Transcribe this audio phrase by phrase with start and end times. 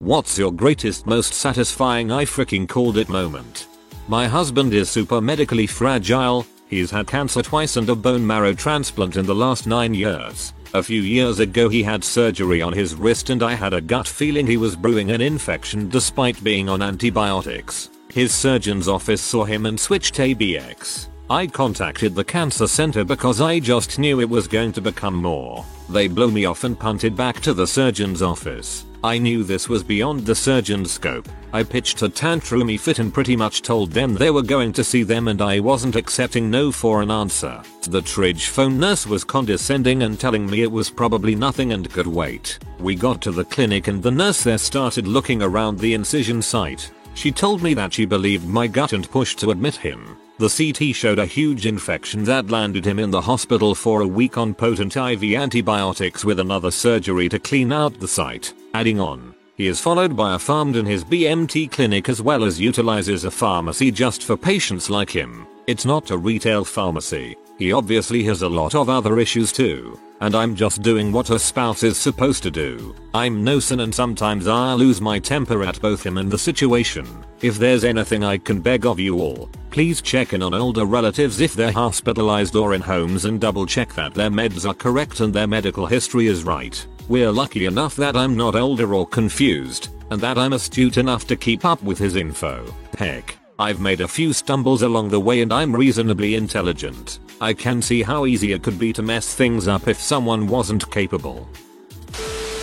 [0.00, 3.66] What's your greatest most satisfying I freaking called it moment?
[4.08, 9.16] My husband is super medically fragile, he's had cancer twice and a bone marrow transplant
[9.16, 10.52] in the last 9 years.
[10.74, 14.06] A few years ago he had surgery on his wrist and I had a gut
[14.06, 17.88] feeling he was brewing an infection despite being on antibiotics.
[18.12, 21.08] His surgeon's office saw him and switched ABX.
[21.30, 25.64] I contacted the cancer center because I just knew it was going to become more.
[25.88, 28.84] They blew me off and punted back to the surgeon's office.
[29.06, 31.28] I knew this was beyond the surgeon's scope.
[31.52, 35.04] I pitched a tantrumy fit and pretty much told them they were going to see
[35.04, 37.62] them and I wasn't accepting no for an answer.
[37.82, 42.08] The triage phone nurse was condescending and telling me it was probably nothing and could
[42.08, 42.58] wait.
[42.80, 46.90] We got to the clinic and the nurse there started looking around the incision site.
[47.16, 50.18] She told me that she believed my gut and pushed to admit him.
[50.38, 54.36] The CT showed a huge infection that landed him in the hospital for a week
[54.36, 58.52] on potent IV antibiotics with another surgery to clean out the site.
[58.74, 62.60] Adding on, he is followed by a PharmD in his BMT clinic as well as
[62.60, 65.46] utilizes a pharmacy just for patients like him.
[65.66, 67.34] It's not a retail pharmacy.
[67.58, 69.98] He obviously has a lot of other issues too.
[70.20, 72.94] And I'm just doing what a spouse is supposed to do.
[73.14, 77.06] I'm no son and sometimes I lose my temper at both him and the situation.
[77.42, 81.40] If there's anything I can beg of you all, please check in on older relatives
[81.40, 85.32] if they're hospitalized or in homes and double check that their meds are correct and
[85.32, 86.86] their medical history is right.
[87.08, 91.36] We're lucky enough that I'm not older or confused, and that I'm astute enough to
[91.36, 92.74] keep up with his info.
[92.98, 97.20] Heck, I've made a few stumbles along the way and I'm reasonably intelligent.
[97.40, 100.90] I can see how easy it could be to mess things up if someone wasn't
[100.90, 101.48] capable.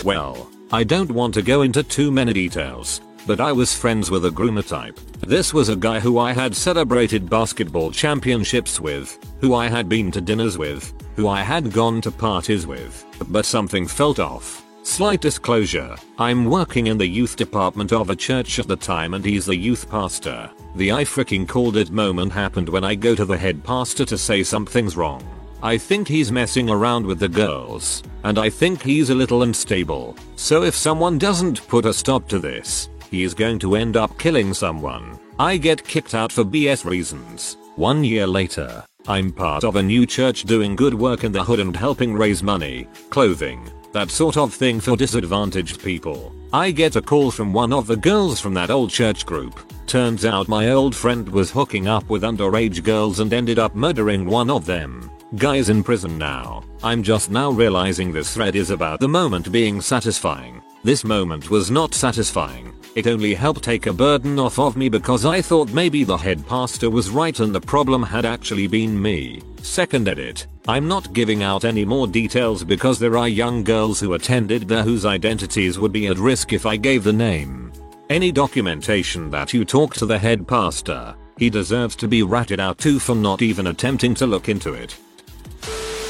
[0.04, 4.24] Well, I don't want to go into too many details, but I was friends with
[4.24, 4.98] a groomer type.
[5.20, 10.10] This was a guy who I had celebrated basketball championships with, who I had been
[10.10, 14.63] to dinners with, who I had gone to parties with, but something felt off.
[14.84, 19.24] Slight disclosure, I'm working in the youth department of a church at the time and
[19.24, 20.50] he's the youth pastor.
[20.76, 24.18] The I freaking called it moment happened when I go to the head pastor to
[24.18, 25.26] say something's wrong.
[25.62, 30.16] I think he's messing around with the girls, and I think he's a little unstable,
[30.36, 34.18] so if someone doesn't put a stop to this, he is going to end up
[34.18, 35.18] killing someone.
[35.38, 37.56] I get kicked out for BS reasons.
[37.76, 41.60] One year later, I'm part of a new church doing good work in the hood
[41.60, 46.34] and helping raise money, clothing, that sort of thing for disadvantaged people.
[46.52, 49.58] I get a call from one of the girls from that old church group.
[49.86, 54.26] Turns out my old friend was hooking up with underage girls and ended up murdering
[54.26, 55.10] one of them.
[55.36, 56.64] Guy's in prison now.
[56.82, 60.60] I'm just now realizing this thread is about the moment being satisfying.
[60.82, 62.74] This moment was not satisfying.
[62.94, 66.46] It only helped take a burden off of me because I thought maybe the head
[66.46, 69.42] pastor was right and the problem had actually been me.
[69.62, 70.46] Second edit.
[70.68, 74.84] I'm not giving out any more details because there are young girls who attended there
[74.84, 77.72] whose identities would be at risk if I gave the name.
[78.10, 82.78] Any documentation that you talk to the head pastor, he deserves to be ratted out
[82.78, 84.96] too for not even attempting to look into it.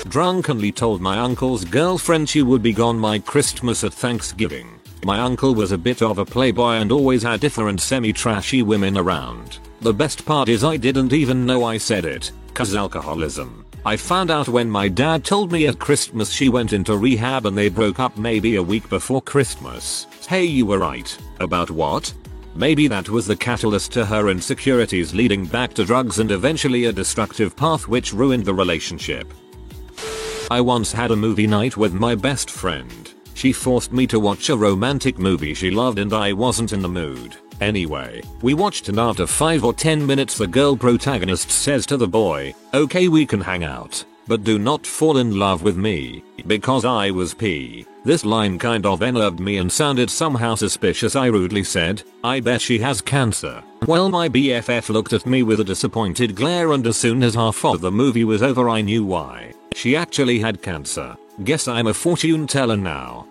[0.08, 4.80] Drunkenly told my uncle's girlfriend she would be gone my Christmas at Thanksgiving.
[5.04, 9.58] My uncle was a bit of a playboy and always had different semi-trashy women around.
[9.82, 13.66] The best part is I didn't even know I said it, cause alcoholism.
[13.84, 17.56] I found out when my dad told me at Christmas she went into rehab and
[17.56, 20.06] they broke up maybe a week before Christmas.
[20.26, 21.14] Hey you were right.
[21.38, 22.14] About what?
[22.54, 26.92] Maybe that was the catalyst to her insecurities leading back to drugs and eventually a
[26.92, 29.30] destructive path which ruined the relationship.
[30.50, 33.13] I once had a movie night with my best friend.
[33.34, 36.88] She forced me to watch a romantic movie she loved and I wasn't in the
[36.88, 37.36] mood.
[37.60, 42.08] Anyway, we watched and after 5 or 10 minutes the girl protagonist says to the
[42.08, 46.84] boy, okay we can hang out, but do not fall in love with me, because
[46.84, 47.86] I was P.
[48.04, 52.60] This line kind of enerved me and sounded somehow suspicious I rudely said, I bet
[52.60, 53.62] she has cancer.
[53.86, 57.64] Well my BFF looked at me with a disappointed glare and as soon as half
[57.64, 59.54] of the movie was over I knew why.
[59.74, 61.16] She actually had cancer.
[61.42, 63.26] Guess I'm a fortune teller now.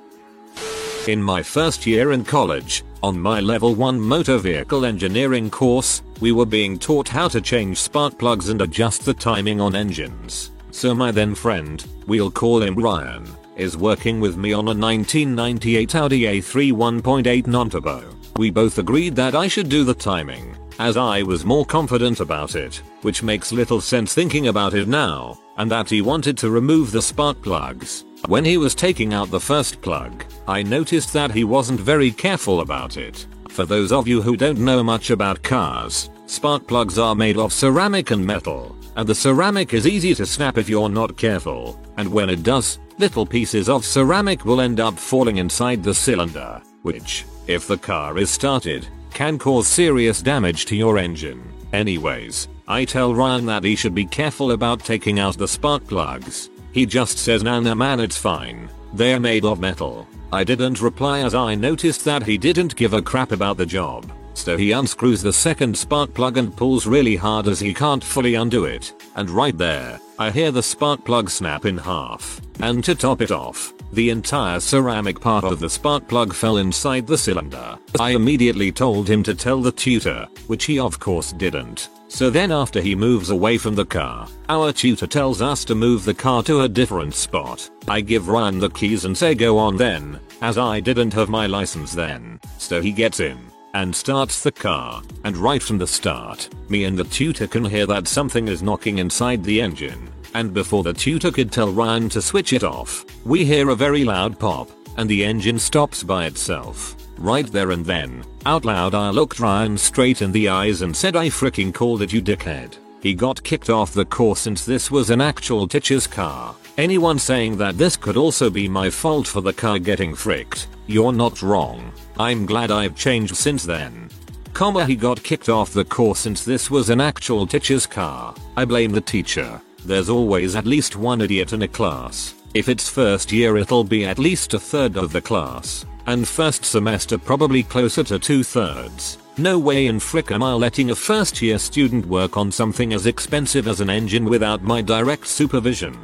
[1.08, 6.34] In my first year in college, on my level 1 motor vehicle engineering course, we
[6.34, 10.52] were being taught how to change spark plugs and adjust the timing on engines.
[10.72, 15.96] So my then friend, we'll call him Ryan, is working with me on a 1998
[15.96, 18.04] Audi A3 1.8 non-turbo.
[18.36, 22.56] We both agreed that I should do the timing, as I was more confident about
[22.56, 26.92] it, which makes little sense thinking about it now, and that he wanted to remove
[26.92, 28.06] the spark plugs.
[28.28, 32.62] When he was taking out the first plug, I noticed that he wasn't very careful
[32.62, 33.26] about it.
[33.50, 37.54] For those of you who don't know much about cars, spark plugs are made of
[37.54, 42.12] ceramic and metal, and the ceramic is easy to snap if you're not careful, and
[42.12, 46.62] when it does, little pieces of ceramic will end up falling inside the cylinder.
[46.84, 51.44] which, if the car is started, can cause serious damage to your engine.
[51.72, 56.50] Anyways, I tell Ryan that he should be careful about taking out the spark plugs.
[56.72, 58.70] He just says nah man it's fine.
[58.94, 60.08] They're made of metal.
[60.32, 64.12] I didn't reply as I noticed that he didn't give a crap about the job.
[64.34, 68.34] So he unscrews the second spark plug and pulls really hard as he can't fully
[68.36, 68.94] undo it.
[69.16, 72.42] And right there, I hear the spark plug snap in half.
[72.60, 77.06] And to top it off, the entire ceramic part of the spark plug fell inside
[77.06, 77.78] the cylinder.
[78.00, 81.90] I immediately told him to tell the tutor, which he of course didn't.
[82.08, 86.06] So then after he moves away from the car, our tutor tells us to move
[86.06, 87.70] the car to a different spot.
[87.88, 91.48] I give Ryan the keys and say go on then, as I didn't have my
[91.48, 92.40] license then.
[92.58, 93.38] So he gets in
[93.74, 97.88] and starts the car, and right from the start, me and the tutor can hear
[97.88, 100.10] that something is knocking inside the engine.
[100.34, 104.04] And before the tutor could tell Ryan to switch it off, we hear a very
[104.04, 106.96] loud pop, and the engine stops by itself.
[107.18, 111.16] Right there and then, out loud I looked Ryan straight in the eyes and said
[111.16, 112.76] I freaking called it you dickhead.
[113.02, 116.56] He got kicked off the course since this was an actual teacher's car.
[116.78, 121.14] Anyone saying that this could also be my fault for the car getting fricked, you're
[121.14, 121.92] not wrong.
[122.18, 124.10] I'm glad I've changed since then.
[124.54, 128.34] Comma he got kicked off the course since this was an actual teacher's car.
[128.58, 129.62] I blame the teacher.
[129.86, 132.36] There's always at least one idiot in a class.
[132.54, 135.86] If it's first year it'll be at least a third of the class.
[136.06, 139.18] And first semester probably closer to two thirds.
[139.38, 143.08] No way in frick am I letting a first year student work on something as
[143.08, 145.98] expensive as an engine without my direct supervision.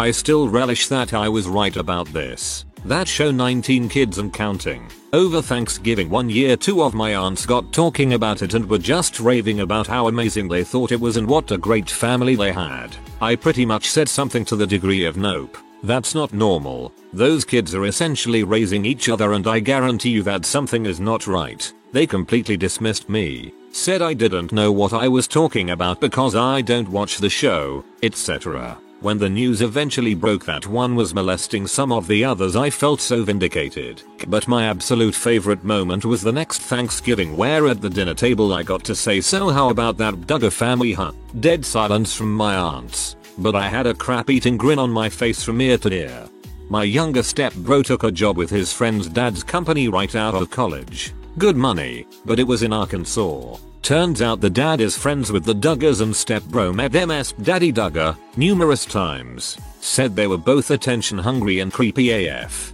[0.00, 2.64] I still relish that I was right about this.
[2.84, 4.88] That show 19 kids and counting.
[5.14, 9.20] Over Thanksgiving one year two of my aunts got talking about it and were just
[9.20, 12.94] raving about how amazing they thought it was and what a great family they had.
[13.22, 15.56] I pretty much said something to the degree of nope.
[15.82, 16.92] That's not normal.
[17.14, 21.26] Those kids are essentially raising each other and I guarantee you that something is not
[21.26, 21.72] right.
[21.92, 23.54] They completely dismissed me.
[23.70, 27.82] Said I didn't know what I was talking about because I don't watch the show,
[28.02, 28.78] etc.
[29.00, 33.00] When the news eventually broke that one was molesting some of the others I felt
[33.00, 34.02] so vindicated.
[34.26, 38.64] But my absolute favorite moment was the next Thanksgiving where at the dinner table I
[38.64, 41.12] got to say so how about that Duggar family huh?
[41.38, 43.14] Dead silence from my aunts.
[43.38, 46.28] But I had a crap eating grin on my face from ear to ear.
[46.68, 50.50] My younger step bro took a job with his friend's dad's company right out of
[50.50, 51.14] college.
[51.38, 53.58] Good money, but it was in Arkansas.
[53.82, 58.16] Turns out the dad is friends with the Duggars and stepbro met MS Daddy Duggar
[58.36, 59.58] numerous times.
[59.80, 62.72] Said they were both attention hungry and creepy AF.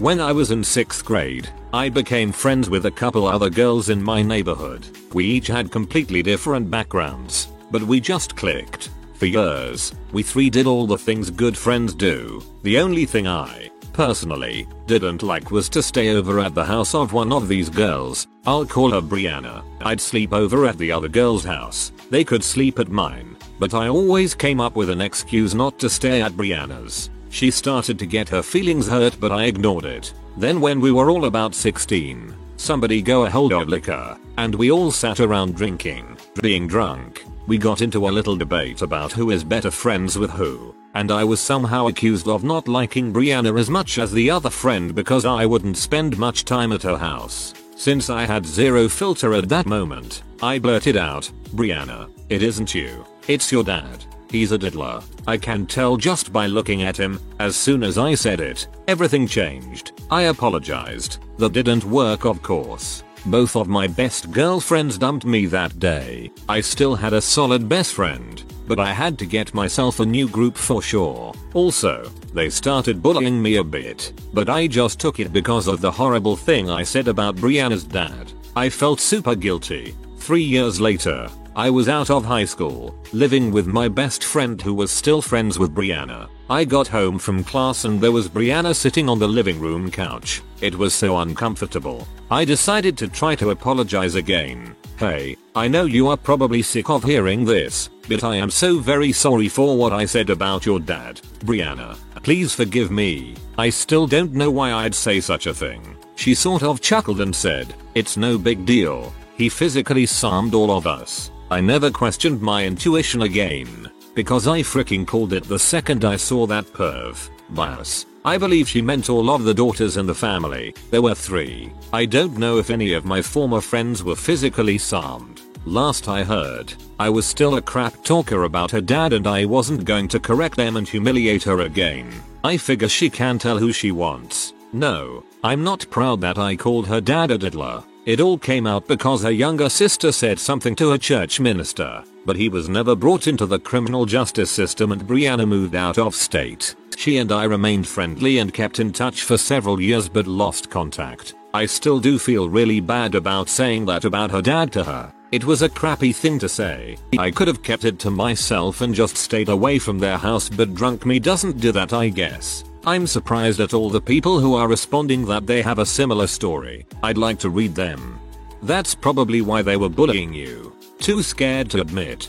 [0.00, 4.02] When I was in 6th grade, I became friends with a couple other girls in
[4.02, 4.86] my neighborhood.
[5.12, 8.90] We each had completely different backgrounds, but we just clicked.
[9.14, 12.42] For years, we three did all the things good friends do.
[12.62, 17.12] The only thing I, personally, didn't like was to stay over at the house of
[17.12, 18.26] one of these girls.
[18.46, 19.62] I'll call her Brianna.
[19.80, 21.92] I'd sleep over at the other girl's house.
[22.10, 23.36] They could sleep at mine.
[23.58, 27.10] But I always came up with an excuse not to stay at Brianna's.
[27.30, 30.12] She started to get her feelings hurt but I ignored it.
[30.36, 34.70] Then when we were all about 16, somebody go a hold of liquor, and we
[34.70, 37.24] all sat around drinking, being drunk.
[37.46, 41.24] We got into a little debate about who is better friends with who and I
[41.24, 45.46] was somehow accused of not liking Brianna as much as the other friend because I
[45.46, 47.54] wouldn't spend much time at her house.
[47.76, 53.04] Since I had zero filter at that moment, I blurted out, Brianna, it isn't you,
[53.26, 54.04] it's your dad.
[54.30, 55.02] He's a diddler.
[55.26, 57.20] I can tell just by looking at him.
[57.38, 59.92] As soon as I said it, everything changed.
[60.10, 61.18] I apologized.
[61.36, 63.04] That didn't work of course.
[63.26, 66.32] Both of my best girlfriends dumped me that day.
[66.48, 70.28] I still had a solid best friend, but I had to get myself a new
[70.28, 71.32] group for sure.
[71.54, 75.90] Also, they started bullying me a bit, but I just took it because of the
[75.90, 78.32] horrible thing I said about Brianna's dad.
[78.56, 79.94] I felt super guilty.
[80.18, 84.74] Three years later, I was out of high school, living with my best friend who
[84.74, 86.28] was still friends with Brianna.
[86.52, 90.42] I got home from class and there was Brianna sitting on the living room couch.
[90.60, 92.06] It was so uncomfortable.
[92.30, 94.76] I decided to try to apologize again.
[94.98, 99.12] Hey, I know you are probably sick of hearing this, but I am so very
[99.12, 101.96] sorry for what I said about your dad, Brianna.
[102.22, 103.34] Please forgive me.
[103.56, 105.96] I still don't know why I'd say such a thing.
[106.16, 109.14] She sort of chuckled and said, it's no big deal.
[109.38, 111.30] He physically summed all of us.
[111.50, 113.90] I never questioned my intuition again.
[114.14, 117.30] Because I freaking called it the second I saw that perv.
[117.50, 118.06] Bias.
[118.24, 120.74] I believe she meant all of the daughters in the family.
[120.90, 121.72] There were three.
[121.92, 125.40] I don't know if any of my former friends were physically summed.
[125.64, 129.84] Last I heard, I was still a crap talker about her dad and I wasn't
[129.84, 132.12] going to correct them and humiliate her again.
[132.44, 134.52] I figure she can tell who she wants.
[134.72, 137.84] No, I'm not proud that I called her dad a diddler.
[138.04, 142.34] It all came out because her younger sister said something to a church minister, but
[142.34, 146.74] he was never brought into the criminal justice system and Brianna moved out of state.
[146.96, 151.34] She and I remained friendly and kept in touch for several years but lost contact.
[151.54, 155.12] I still do feel really bad about saying that about her dad to her.
[155.30, 156.96] It was a crappy thing to say.
[157.16, 160.74] I could have kept it to myself and just stayed away from their house but
[160.74, 162.64] drunk me doesn't do that I guess.
[162.84, 166.84] I'm surprised at all the people who are responding that they have a similar story.
[167.04, 168.18] I'd like to read them.
[168.60, 170.74] That's probably why they were bullying you.
[170.98, 172.28] Too scared to admit.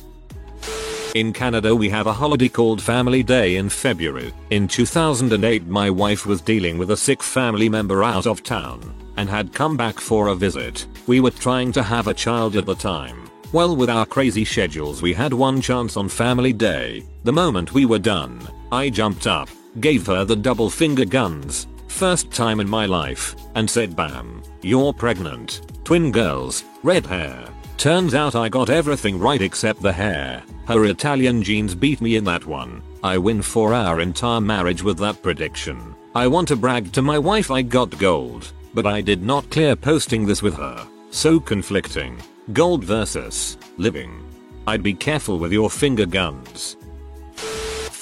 [1.16, 4.32] In Canada we have a holiday called Family Day in February.
[4.52, 9.28] In 2008 my wife was dealing with a sick family member out of town and
[9.28, 10.86] had come back for a visit.
[11.08, 13.28] We were trying to have a child at the time.
[13.52, 17.04] Well with our crazy schedules we had one chance on family day.
[17.24, 18.40] The moment we were done,
[18.72, 23.70] I jumped up, gave her the double finger guns, first time in my life, and
[23.70, 25.62] said bam, you're pregnant.
[25.84, 27.48] Twin girls, red hair.
[27.78, 30.44] Turns out I got everything right except the hair.
[30.68, 32.82] Her Italian genes beat me in that one.
[33.04, 35.94] I win for our entire marriage with that prediction.
[36.16, 39.76] I want to brag to my wife I got gold, but I did not clear
[39.76, 40.88] posting this with her.
[41.10, 42.18] So conflicting.
[42.54, 44.24] Gold versus living.
[44.66, 46.78] I'd be careful with your finger guns.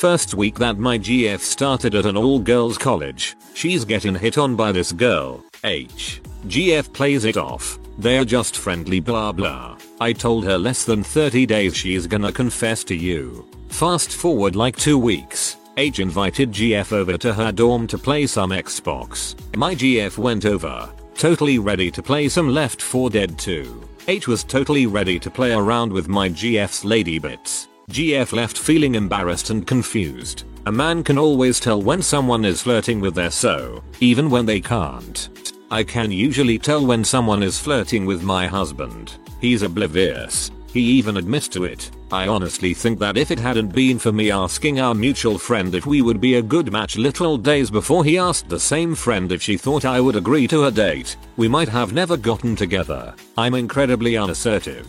[0.01, 4.55] First week that my GF started at an all girls college, she's getting hit on
[4.55, 6.23] by this girl, H.
[6.47, 7.77] GF plays it off.
[7.99, 9.77] They're just friendly blah blah.
[9.99, 13.47] I told her less than 30 days she's gonna confess to you.
[13.69, 15.57] Fast forward like 2 weeks.
[15.77, 19.35] H invited GF over to her dorm to play some Xbox.
[19.55, 23.87] My GF went over, totally ready to play some Left 4 Dead 2.
[24.07, 27.67] H was totally ready to play around with my GF's lady bits.
[27.91, 30.45] GF left feeling embarrassed and confused.
[30.65, 34.61] A man can always tell when someone is flirting with their so, even when they
[34.61, 35.27] can't.
[35.69, 39.17] I can usually tell when someone is flirting with my husband.
[39.41, 40.51] He's oblivious.
[40.71, 41.91] He even admits to it.
[42.13, 45.85] I honestly think that if it hadn't been for me asking our mutual friend if
[45.85, 49.41] we would be a good match little days before he asked the same friend if
[49.41, 53.13] she thought I would agree to a date, we might have never gotten together.
[53.37, 54.87] I'm incredibly unassertive.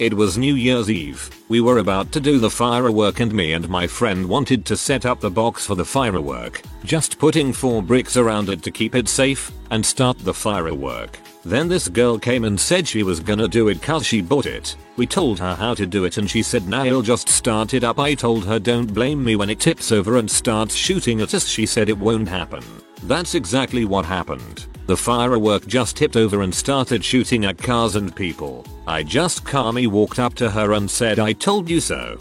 [0.00, 1.28] It was New Year's Eve.
[1.48, 5.04] We were about to do the firework and me and my friend wanted to set
[5.04, 9.08] up the box for the firework, just putting 4 bricks around it to keep it
[9.08, 11.18] safe, and start the firework.
[11.44, 14.76] Then this girl came and said she was gonna do it cause she bought it.
[14.96, 17.98] We told her how to do it and she said you'll just start it up
[17.98, 21.48] I told her don't blame me when it tips over and starts shooting at us
[21.48, 22.62] she said it won't happen.
[23.04, 24.66] That's exactly what happened.
[24.86, 28.64] The firework just tipped over and started shooting at cars and people.
[28.86, 32.18] I just calmly walked up to her and said I told you so.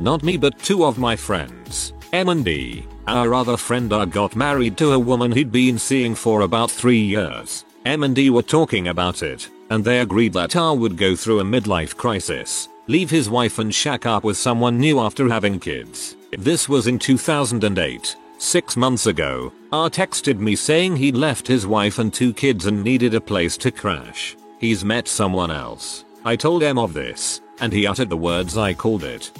[0.00, 2.86] Not me but two of my friends, M and D.
[3.06, 6.96] Our other friend R got married to a woman he'd been seeing for about 3
[6.96, 7.64] years.
[7.84, 11.40] M and D were talking about it, and they agreed that R would go through
[11.40, 16.14] a midlife crisis, leave his wife and shack up with someone new after having kids.
[16.30, 18.16] This was in 2008.
[18.42, 22.82] Six months ago, R texted me saying he'd left his wife and two kids and
[22.82, 24.34] needed a place to crash.
[24.58, 26.06] He's met someone else.
[26.24, 29.30] I told M of this, and he uttered the words I called it.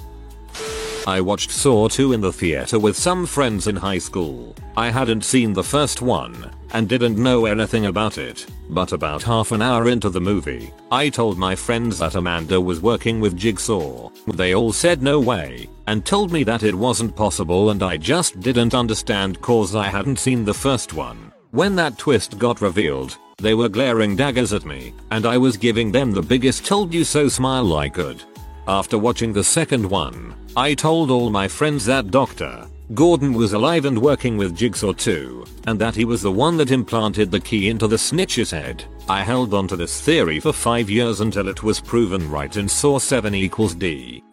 [1.06, 4.54] I watched Saw 2 in the theater with some friends in high school.
[4.76, 9.52] I hadn't seen the first one, and didn't know anything about it, but about half
[9.52, 14.10] an hour into the movie, I told my friends that Amanda was working with Jigsaw.
[14.26, 18.40] They all said no way, and told me that it wasn't possible and I just
[18.40, 21.32] didn't understand cause I hadn't seen the first one.
[21.50, 25.90] When that twist got revealed, they were glaring daggers at me, and I was giving
[25.90, 28.22] them the biggest told you so smile I could.
[28.68, 32.66] After watching the second one, I told all my friends that Dr.
[32.94, 36.72] Gordon was alive and working with Jigsaw too, and that he was the one that
[36.72, 38.82] implanted the key into the snitch's head.
[39.08, 42.68] I held on to this theory for 5 years until it was proven right in
[42.68, 44.24] Saw 7 equals D.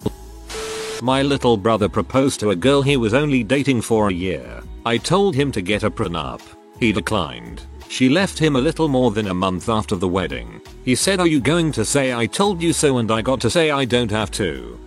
[1.04, 4.64] My little brother proposed to a girl he was only dating for a year.
[4.88, 6.42] I told him to get a prenup.
[6.80, 7.62] He declined.
[7.90, 10.62] She left him a little more than a month after the wedding.
[10.84, 13.52] He said are you going to say I told you so and I got to
[13.52, 14.80] say I don't have to.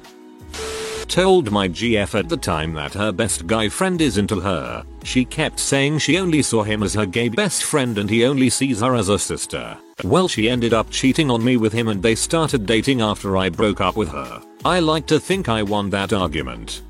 [1.11, 4.85] Told my GF at the time that her best guy friend is into her.
[5.03, 8.49] She kept saying she only saw him as her gay best friend and he only
[8.49, 9.77] sees her as a sister.
[10.05, 13.49] Well she ended up cheating on me with him and they started dating after I
[13.49, 14.41] broke up with her.
[14.65, 16.83] I like to think I won that argument.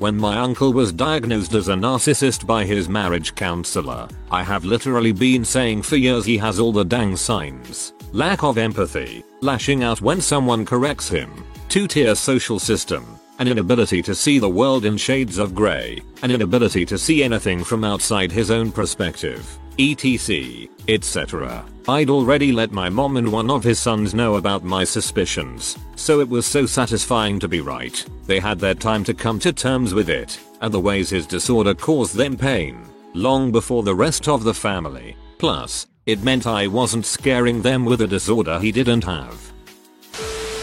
[0.00, 5.12] When my uncle was diagnosed as a narcissist by his marriage counselor, I have literally
[5.12, 7.93] been saying for years he has all the dang signs.
[8.14, 11.32] Lack of empathy, lashing out when someone corrects him,
[11.68, 16.86] two-tier social system, an inability to see the world in shades of grey, an inability
[16.86, 21.64] to see anything from outside his own perspective, etc., etc.
[21.88, 26.20] I'd already let my mom and one of his sons know about my suspicions, so
[26.20, 28.06] it was so satisfying to be right.
[28.26, 31.74] They had their time to come to terms with it, and the ways his disorder
[31.74, 32.80] caused them pain,
[33.12, 35.16] long before the rest of the family.
[35.38, 39.52] Plus, it meant I wasn't scaring them with a disorder he didn't have.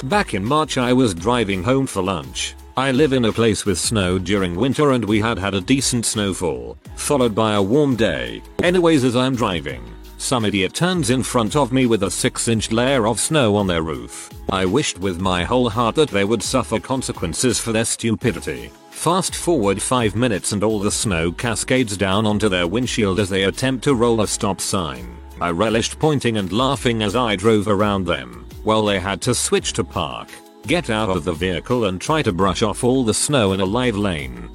[0.04, 2.56] Back in March I was driving home for lunch.
[2.78, 6.06] I live in a place with snow during winter and we had had a decent
[6.06, 8.42] snowfall, followed by a warm day.
[8.64, 9.84] Anyways as I'm driving,
[10.18, 13.68] some idiot turns in front of me with a 6 inch layer of snow on
[13.68, 14.30] their roof.
[14.50, 18.72] I wished with my whole heart that they would suffer consequences for their stupidity.
[18.92, 23.44] Fast forward 5 minutes and all the snow cascades down onto their windshield as they
[23.44, 25.18] attempt to roll a stop sign.
[25.42, 28.46] I relished pointing and laughing as I drove around them.
[28.64, 30.30] while they had to switch to park,
[30.68, 33.66] get out of the vehicle and try to brush off all the snow in a
[33.66, 34.50] live lane.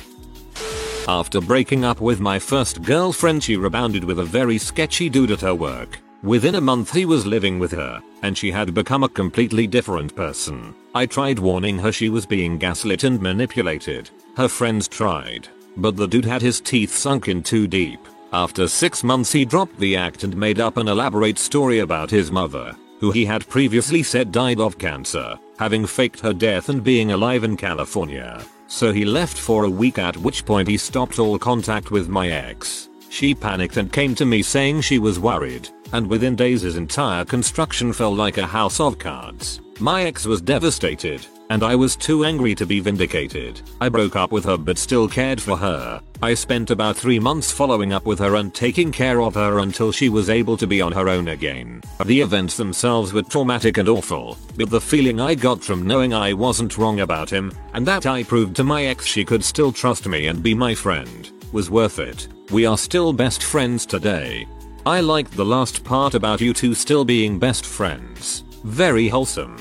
[1.09, 5.41] After breaking up with my first girlfriend she rebounded with a very sketchy dude at
[5.41, 5.99] her work.
[6.23, 10.15] Within a month he was living with her, and she had become a completely different
[10.15, 10.73] person.
[10.95, 14.11] I tried warning her she was being gaslit and manipulated.
[14.37, 18.01] Her friends tried, but the dude had his teeth sunk in too deep.
[18.37, 22.31] After 6 months he dropped the act and made up an elaborate story about his
[22.31, 27.13] mother, who he had previously said died of cancer, having faked her death and being
[27.13, 28.45] alive in California.
[28.67, 32.29] So he left for a week at which point he stopped all contact with my
[32.29, 32.91] ex.
[33.09, 37.25] She panicked and came to me saying she was worried, and within days his entire
[37.25, 39.63] construction fell like a house of cards.
[39.81, 43.61] My ex was devastated, and I was too angry to be vindicated.
[43.81, 46.01] I broke up with her but still cared for her.
[46.23, 49.93] I spent about 3 months following up with her and taking care of her until
[49.93, 51.83] she was able to be on her own again.
[52.05, 56.33] The events themselves were traumatic and awful, but the feeling I got from knowing I
[56.33, 60.07] wasn't wrong about him, and that I proved to my ex she could still trust
[60.07, 62.29] me and be my friend, was worth it.
[62.51, 64.47] We are still best friends today.
[64.87, 68.45] I liked the last part about you two still being best friends.
[68.63, 69.57] Very wholesome.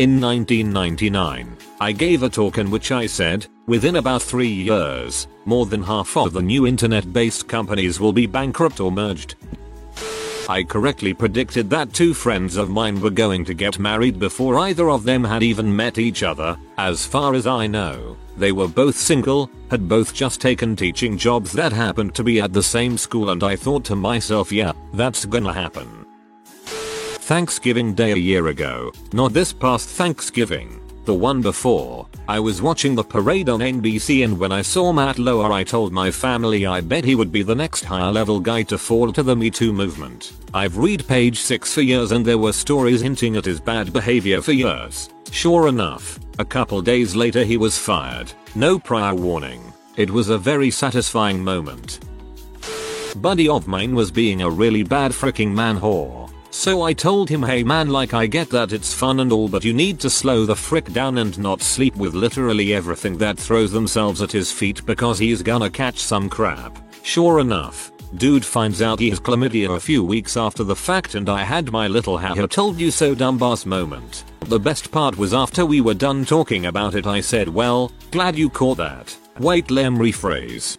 [0.00, 5.66] In 1999, I gave a talk in which I said, within about 3 years, more
[5.66, 9.36] than half of the new internet-based companies will be bankrupt or merged.
[10.48, 14.90] I correctly predicted that two friends of mine were going to get married before either
[14.90, 18.16] of them had even met each other, as far as I know.
[18.36, 22.52] They were both single, had both just taken teaching jobs that happened to be at
[22.52, 26.03] the same school and I thought to myself yeah, that's gonna happen.
[27.24, 32.94] Thanksgiving Day a year ago, not this past Thanksgiving, the one before, I was watching
[32.94, 36.82] the parade on NBC and when I saw Matt Lauer I told my family I
[36.82, 39.72] bet he would be the next higher level guy to fall to the Me Too
[39.72, 40.34] movement.
[40.52, 44.42] I've read page 6 for years and there were stories hinting at his bad behavior
[44.42, 45.08] for years.
[45.30, 48.30] Sure enough, a couple days later he was fired.
[48.54, 49.72] No prior warning.
[49.96, 52.00] It was a very satisfying moment.
[53.16, 56.23] Buddy of mine was being a really bad freaking man whore.
[56.56, 59.64] So I told him hey man like I get that it's fun and all but
[59.64, 63.72] you need to slow the frick down and not sleep with literally everything that throws
[63.72, 66.78] themselves at his feet because he's gonna catch some crap.
[67.02, 71.28] Sure enough, dude finds out he has chlamydia a few weeks after the fact and
[71.28, 74.24] I had my little haha told you so dumbass moment.
[74.42, 78.38] The best part was after we were done talking about it I said well, glad
[78.38, 79.14] you caught that.
[79.40, 80.78] Wait lem rephrase.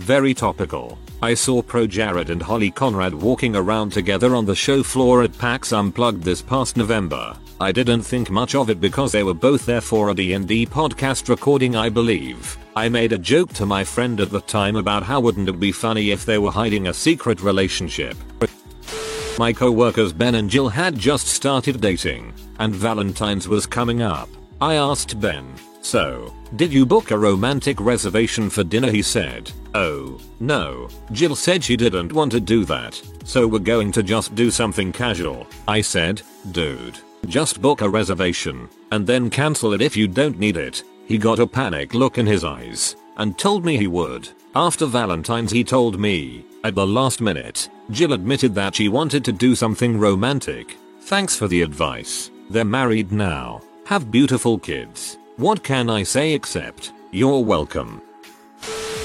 [0.00, 0.98] Very topical.
[1.24, 5.38] I saw Pro Jared and Holly Conrad walking around together on the show floor at
[5.38, 7.34] PAX Unplugged this past November.
[7.58, 11.30] I didn't think much of it because they were both there for a D&D podcast
[11.30, 12.58] recording I believe.
[12.76, 15.72] I made a joke to my friend at the time about how wouldn't it be
[15.72, 18.18] funny if they were hiding a secret relationship.
[19.38, 24.28] My co-workers Ben and Jill had just started dating, and Valentine's was coming up.
[24.60, 25.54] I asked Ben,
[25.84, 29.52] so, did you book a romantic reservation for dinner he said.
[29.74, 30.88] Oh, no.
[31.12, 34.92] Jill said she didn't want to do that, so we're going to just do something
[34.92, 35.46] casual.
[35.68, 40.56] I said, dude, just book a reservation, and then cancel it if you don't need
[40.56, 40.82] it.
[41.06, 44.28] He got a panic look in his eyes, and told me he would.
[44.56, 49.32] After Valentine's he told me, at the last minute, Jill admitted that she wanted to
[49.32, 50.76] do something romantic.
[51.02, 52.30] Thanks for the advice.
[52.48, 55.18] They're married now, have beautiful kids.
[55.36, 58.00] What can I say except, you're welcome.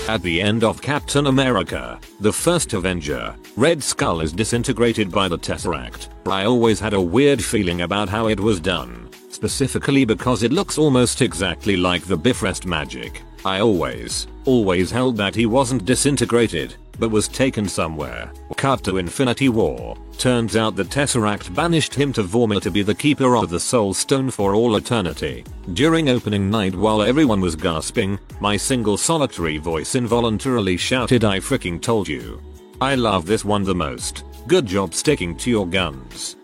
[0.08, 5.40] At the end of Captain America, the first Avenger, Red Skull is disintegrated by the
[5.40, 6.10] Tesseract.
[6.28, 10.78] I always had a weird feeling about how it was done, specifically because it looks
[10.78, 13.24] almost exactly like the Bifrost magic.
[13.44, 18.32] I always, always held that he wasn't disintegrated, but was taken somewhere.
[18.58, 19.96] Cut to Infinity War.
[20.18, 23.94] Turns out the Tesseract banished him to Vormir to be the keeper of the Soul
[23.94, 25.44] Stone for all eternity.
[25.74, 31.80] During opening night while everyone was gasping, my single solitary voice involuntarily shouted I freaking
[31.80, 32.42] told you.
[32.82, 34.24] I love this one the most.
[34.48, 36.38] Good job sticking to your guns.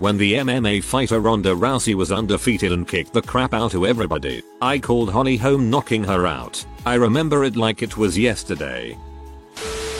[0.00, 4.42] When the MMA fighter Ronda Rousey was undefeated and kicked the crap out of everybody,
[4.62, 6.64] I called Holly Holm knocking her out.
[6.86, 8.96] I remember it like it was yesterday.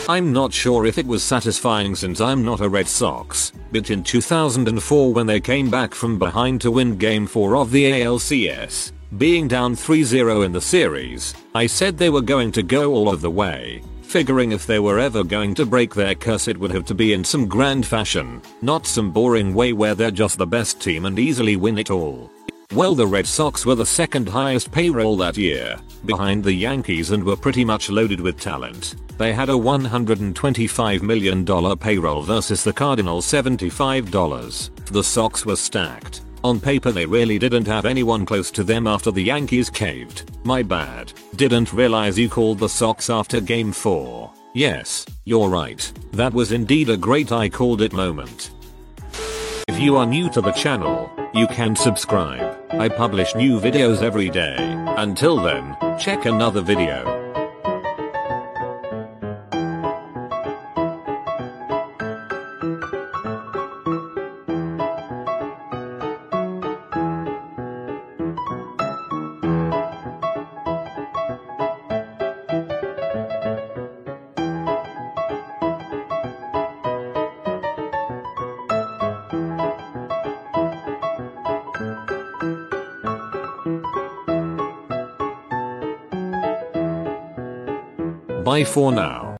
[0.08, 4.02] I'm not sure if it was satisfying since I'm not a Red Sox, but in
[4.02, 9.48] 2004 when they came back from behind to win game 4 of the ALCS, being
[9.48, 13.30] down 3-0 in the series, I said they were going to go all of the
[13.30, 16.94] way, figuring if they were ever going to break their curse it would have to
[16.94, 21.07] be in some grand fashion, not some boring way where they're just the best team
[21.07, 22.29] and easily win it all.
[22.75, 27.23] Well the Red Sox were the second highest payroll that year, behind the Yankees and
[27.23, 28.96] were pretty much loaded with talent.
[29.16, 34.87] They had a $125 million payroll versus the Cardinals $75.
[34.87, 36.23] The Sox were stacked.
[36.42, 40.31] On paper they really didn't have anyone close to them after the Yankees caved.
[40.44, 41.12] My bad.
[41.37, 44.33] Didn't realize you called the Sox after game 4.
[44.55, 45.92] Yes, you're right.
[46.12, 48.53] That was indeed a great I called it moment.
[49.68, 52.59] If you are new to the channel, you can subscribe.
[52.70, 54.57] I publish new videos every day.
[54.96, 57.19] Until then, check another video.
[88.61, 89.19] Bye for now.